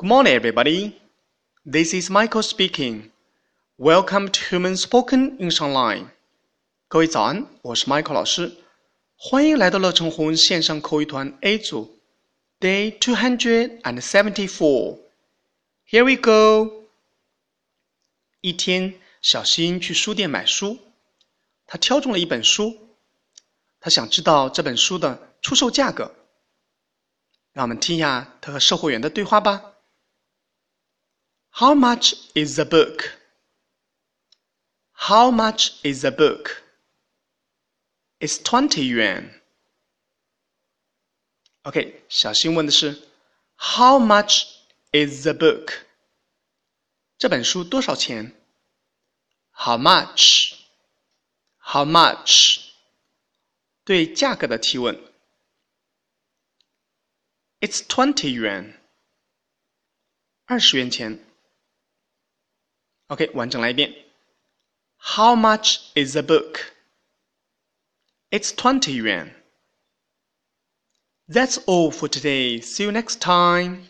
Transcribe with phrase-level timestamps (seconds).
[0.00, 0.94] Good morning, everybody.
[1.66, 3.10] This is Michael speaking.
[3.76, 6.10] Welcome to Human Spoken English Online.
[6.86, 8.58] 各位早安，我是 Michael 老师，
[9.16, 11.98] 欢迎来到乐成红线上口语团 A 组
[12.60, 15.00] ，Day two hundred and seventy-four.
[15.88, 16.84] Here we go.
[18.40, 20.78] 一天，小新去书店买书，
[21.66, 22.94] 他挑中了一本书，
[23.80, 26.14] 他想知道这本书的出售价格。
[27.52, 29.74] 让我们听一下他和售货员的对话吧。
[31.57, 33.17] How much is the book?
[34.93, 36.63] How much is the book?
[38.19, 39.29] It's twenty yuan.
[41.63, 43.07] OK，小新问的是
[43.57, 44.45] How much
[44.91, 45.73] is the book?
[47.17, 48.33] 这本书多少钱？
[49.51, 50.55] How much?
[51.57, 52.61] How much?
[53.83, 54.99] 对价格的提问。
[57.59, 58.77] It's twenty yuan.
[60.45, 61.19] 二十元钱。
[63.07, 63.93] OK，完整来一遍。
[64.97, 66.73] How much is the book?
[68.31, 69.31] It's twenty yuan.
[71.29, 72.59] That's all for today.
[72.61, 73.89] See you next time.